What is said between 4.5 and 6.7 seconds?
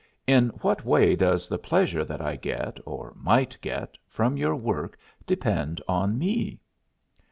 work depend on me?"